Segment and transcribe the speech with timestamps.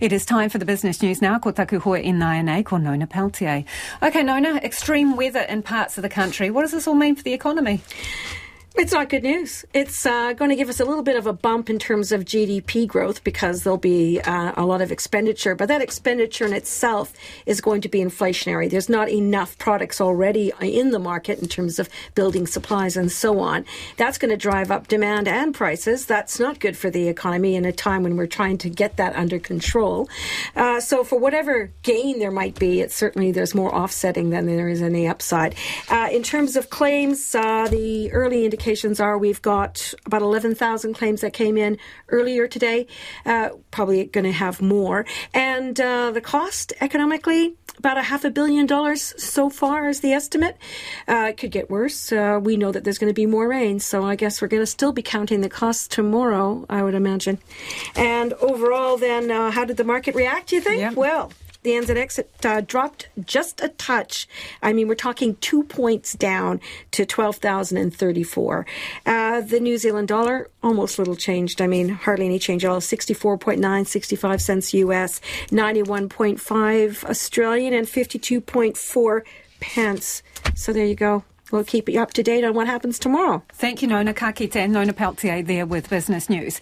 [0.00, 1.38] It is time for the business news now.
[1.38, 3.64] Ko taku hoa i nai ko Nona Peltier.
[4.02, 6.50] Okay, Nona, extreme weather in parts of the country.
[6.50, 7.80] What does this all mean for the economy?
[8.76, 9.64] It's not good news.
[9.72, 12.24] It's uh, going to give us a little bit of a bump in terms of
[12.24, 17.12] GDP growth because there'll be uh, a lot of expenditure, but that expenditure in itself
[17.46, 18.68] is going to be inflationary.
[18.68, 23.38] There's not enough products already in the market in terms of building supplies and so
[23.38, 23.64] on.
[23.96, 26.04] That's going to drive up demand and prices.
[26.04, 29.14] That's not good for the economy in a time when we're trying to get that
[29.14, 30.08] under control.
[30.56, 34.68] Uh, so for whatever gain there might be, it's certainly there's more offsetting than there
[34.68, 35.54] is any upside.
[35.88, 38.63] Uh, in terms of claims, uh, the early indications
[39.00, 41.78] are we've got about 11,000 claims that came in
[42.08, 42.86] earlier today,
[43.26, 45.04] uh, probably going to have more.
[45.32, 50.12] And uh, the cost economically, about a half a billion dollars so far is the
[50.12, 50.56] estimate.
[51.06, 52.12] Uh, it could get worse.
[52.12, 54.62] Uh, we know that there's going to be more rain, so I guess we're going
[54.62, 57.38] to still be counting the costs tomorrow, I would imagine.
[57.96, 60.80] And overall, then, uh, how did the market react, do you think?
[60.80, 60.92] Yeah.
[60.92, 61.32] Well,
[61.64, 64.28] the NZX uh, dropped just a touch.
[64.62, 66.60] I mean, we're talking two points down
[66.92, 68.66] to 12,034.
[69.06, 71.62] Uh, the New Zealand dollar, almost little changed.
[71.62, 72.80] I mean, hardly any change at all.
[72.80, 79.22] 64.9, 65 cents US, 91.5 Australian, and 52.4
[79.60, 80.22] pence.
[80.54, 81.24] So there you go.
[81.50, 83.42] We'll keep you up to date on what happens tomorrow.
[83.52, 84.68] Thank you, Nona Kakite.
[84.68, 86.60] Nona Peltier there with Business News.